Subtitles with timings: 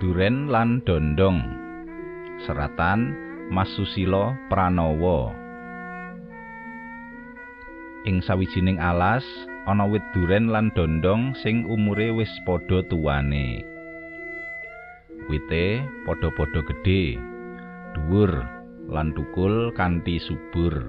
[0.00, 1.44] Duren lan Dondong.
[2.48, 3.12] Seratan
[3.52, 5.28] Mas Susilo Pranowo.
[8.08, 9.20] Ing sawijining alas
[9.68, 13.60] ana wit duren lan dondong sing umure wis padha tuwane.
[15.28, 17.20] Wite padha-padha gedhe,
[17.92, 18.40] dhuwur
[18.88, 20.80] lan tukul kanthi subur.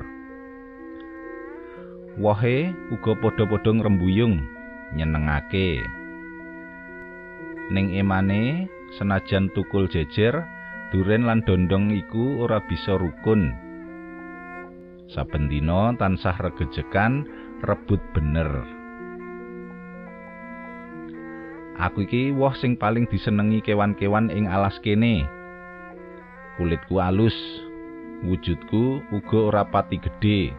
[2.16, 4.40] Wohe uga padha-padha ngrembuyung,
[4.96, 5.84] nyenengake.
[7.76, 10.36] Ning emane senajan tukul jejer,
[10.92, 13.56] duren lan dondong iku ora bisa rukun.
[15.12, 17.28] Saben dina tansah regejekan
[17.64, 18.48] rebut bener.
[21.82, 25.26] Aku iki woh sing paling disenengi kewan-kewan ing alas kene.
[26.60, 27.36] Kulitku alus,
[28.22, 30.54] wujudku uga ora pati gedhe.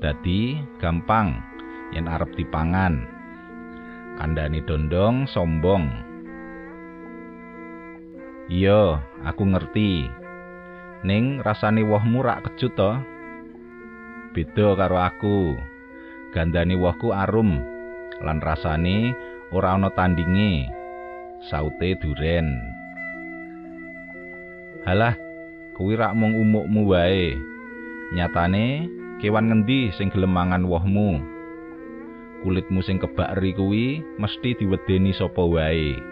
[0.00, 1.38] Dadi gampang
[1.92, 3.06] yen arep dipangan.
[4.16, 6.11] Kandhane dondong sombong.
[8.52, 10.12] Iya, aku ngerti.
[11.08, 12.92] Ning rasane wohmu rak kecut to.
[14.36, 15.56] beda karo aku.
[16.36, 17.64] Gandane wohku arum
[18.20, 19.16] lan rasane
[19.56, 20.68] ora ana tandinge.
[21.48, 22.60] Saute duren.
[24.84, 25.16] Halah,
[25.72, 27.32] kuwi rak mung umukmu wae.
[28.12, 28.84] Nyatane
[29.24, 31.24] kewan ngendi sing gelem mangan wohmu?
[32.44, 36.11] Kulitmu sing kebak eri kuwi mesti diwedeni sapa wae.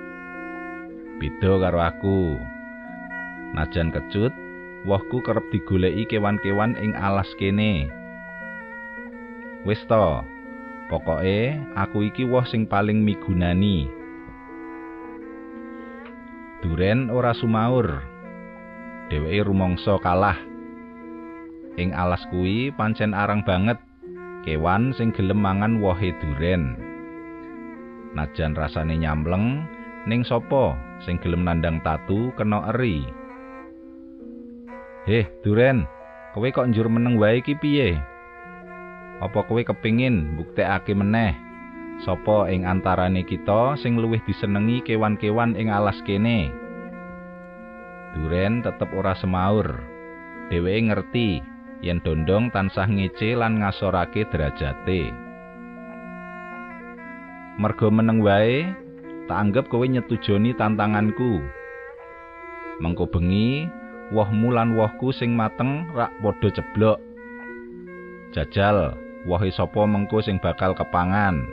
[1.20, 2.40] Beda karo aku.
[3.52, 4.32] Najan kecut,
[4.88, 7.92] wohku kerep digoleki kewan-kewan ing alas kene.
[9.68, 10.24] Wis to.
[10.88, 13.92] Pokoke aku iki woh sing paling migunani.
[16.64, 18.00] Duren ora sumaur.
[19.12, 20.40] Dheweke rumangsa kalah.
[21.76, 23.76] Ing alas kuwi pancen arang banget
[24.48, 26.80] kewan sing gelem mangan wohe duren.
[28.16, 29.62] Najan rasane nyamleng,
[30.08, 33.04] ning sapa sing gelem nandang tatu kena eri.
[35.08, 35.88] Heh, duren,
[36.36, 37.96] kowe kok njur meneng wae iki piye?
[39.20, 41.36] Apa kowe kepingin mbuktekake meneh
[42.00, 46.48] sapa ing antarane kita sing luwih disenengi kewan-kewan ing alas kene?
[48.16, 49.68] Duren tetep ora semaur.
[50.50, 51.30] Dheweke ngerti
[51.84, 55.12] yen dondong tansah ngece lan ngasorake derajate.
[57.60, 58.66] Mergo meneng wae,
[59.30, 61.38] tak anggap kowe nyetujoni tantanganku.
[62.82, 63.70] Mengko bengi,
[64.10, 66.98] wohmu lan wohku sing mateng rak padha ceblok.
[68.34, 68.98] Jajal,
[69.30, 71.46] wohe sapa mengko sing bakal kepangan.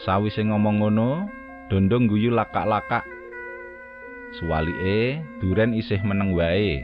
[0.00, 1.28] Sawise ngomong ngono,
[1.68, 3.06] Dondong guyu lakak-lakak.
[4.40, 6.82] Suwalike, Duren isih meneng wae.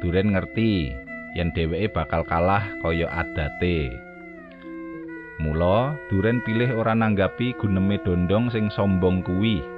[0.00, 0.94] Duren ngerti
[1.34, 4.13] yen dheweke bakal kalah kaya adate.
[5.42, 9.74] Mula, Duren pilih ora nanggapi guneme Dondong sing sombong kuwi.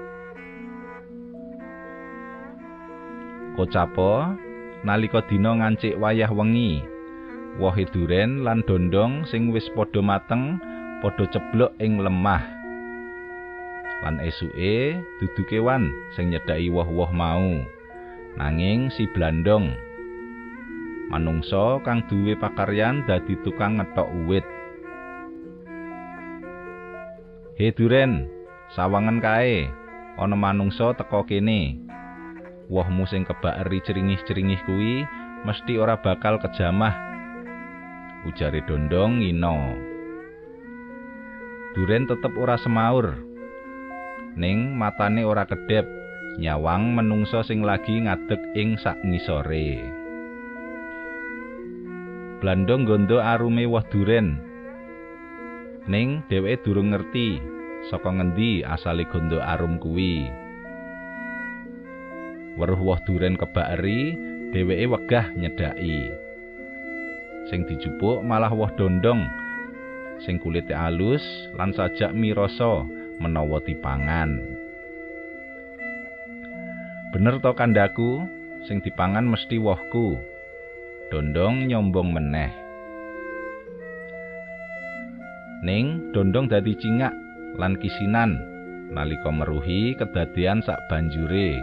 [3.57, 4.37] Kocapo,
[4.85, 6.85] nalika dina ngancik wayah wengi,
[7.57, 10.61] wohe duren lan dondong sing wis padha mateng
[11.01, 12.45] padha ceblok ing lemah.
[14.05, 17.65] Lan esuke dudu kewan sing nyedaki woh-woh mau.
[18.37, 19.73] Nanging si blandong
[21.09, 24.45] manungsa kang duwe pakaryan dadi tukang ngetok uwit.
[27.57, 28.29] He duren,
[28.77, 29.65] sawangan kae,
[30.21, 31.81] ana manungsa teka kene.
[32.69, 35.09] Wohmu sing kebak eri ceringih-ceringih kuwi
[35.49, 36.93] mesti ora bakal kejamah.
[38.29, 39.73] Ujare Dondong ngino.
[41.73, 43.25] Duren tetep ora semaur.
[44.37, 45.89] Ning matane ora kedep,
[46.37, 49.81] nyawang menungsa sing lagi ngadeg ing sak ngisore.
[52.45, 54.46] Blandong gondo arume woh duren.
[55.87, 57.39] Ning dheweke durung ngerti
[57.87, 60.27] saka ngendi asale gondo arum kuwi.
[62.59, 64.19] Weruh woh duren kebak eri,
[64.51, 66.11] dheweke wegah nyedaki.
[67.47, 69.23] Sing dijupuk malah woh dondong
[70.27, 71.23] sing kulite alus
[71.55, 72.83] lan sajak mirasa
[73.23, 74.43] menawa dipangan.
[77.15, 78.27] Bener to kandaku,
[78.67, 80.19] sing dipangan mesti wohku.
[81.15, 82.66] Dondong nyombong meneh.
[85.67, 87.11] Ning dondong dadi cingak
[87.59, 88.39] lan kisinan
[88.95, 91.59] nalika meruhi kedadian sak banjure.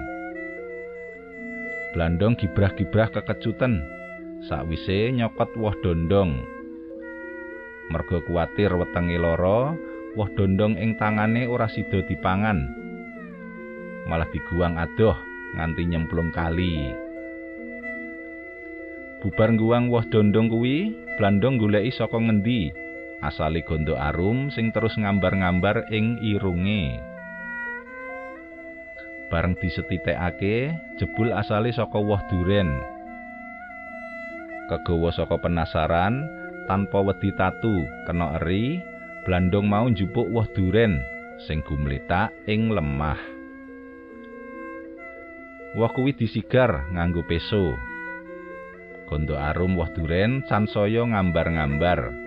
[1.96, 3.80] Blandong gibrah-gibrah kekecutan
[4.44, 6.44] sakwise nyokot woh dondong.
[7.96, 9.72] Merga kuwatir wetenge lara,
[10.20, 12.60] woh dondong ing tangane ora sida dipangan.
[14.12, 15.16] Malah diguang adoh
[15.56, 16.92] nganti nyemplung kali.
[19.24, 22.83] Bubar nguwang woh dondong kuwi, Blandong goleki saka ngendi
[23.24, 27.14] asale gondo arum sing terus ngambar-ngambar ing irunge.
[29.34, 32.70] bareng disetitekake jebul asale saka woh duren.
[34.70, 36.22] Kegawa saka penasaran
[36.70, 38.78] tanpa wedi tatu kena eri
[39.26, 41.02] blandong mau njupuk woh duren
[41.50, 43.18] sing gumletak ing lemah.
[45.74, 47.74] Woh kuwi disigar nganggo peso.
[49.10, 52.23] Gondo arum woh duren sansaya ngambar-ngambar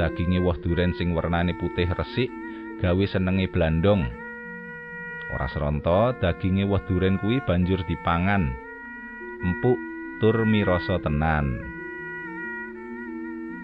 [0.00, 2.32] daginge woh duren sing wernane putih resik
[2.80, 4.08] gawe senenge blandong.
[5.36, 8.48] Ora seronto daginge woh duren kuwi banjur dipangan.
[9.44, 9.76] Empuk
[10.24, 11.60] tur mirasa tenan.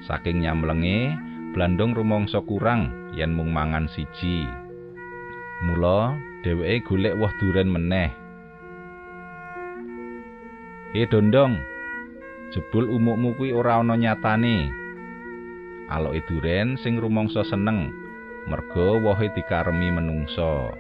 [0.05, 1.17] Saking nyamlenge
[1.57, 4.45] blandong rumangsa kurang yen mung mangan siji.
[5.65, 8.13] Mula dheweke golek woh duren meneh.
[10.93, 11.57] He dondong,
[12.53, 14.86] jebul umukmu kuwi ora ana nyatane.
[15.87, 17.95] Aloke duren sing rumangsa seneng,
[18.51, 20.75] merga wohe dikaremi menungsa.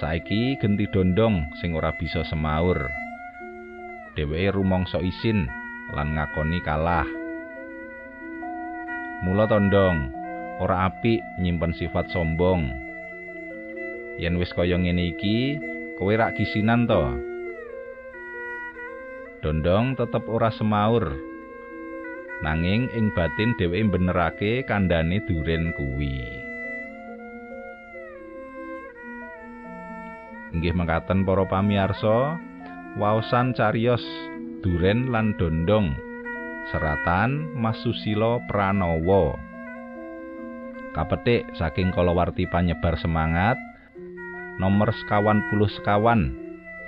[0.00, 2.88] Saiki genti dondong sing ora bisa semaur.
[4.16, 5.44] Dheweke rumangsa isin
[5.92, 7.04] lan ngakoni kalah.
[9.20, 10.08] Mula tondong,
[10.64, 12.72] ora apik nyimpen sifat sombong.
[14.16, 15.60] Yen wis kaya ngene iki,
[16.00, 17.04] kowe rak kisinan to.
[19.44, 21.29] Dondong tetep ora semaur.
[22.40, 26.24] Nanging ing batin dheweke benerake kandhane duren kuwi.
[30.56, 32.40] Inggih mengkaten para pamirsa,
[32.96, 34.00] waosan cariyos
[34.64, 35.92] duren lan dondong
[36.72, 39.36] seratan Masusila Pranowo.
[40.96, 43.60] Kapetik saking kalawarti panyebar semangat
[44.56, 46.34] nomor sekawan puluh sekawan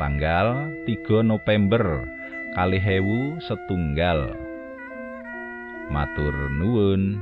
[0.00, 2.08] tanggal 3 November
[2.58, 4.51] kalih ewu setunggal
[5.90, 7.19] matur nuwun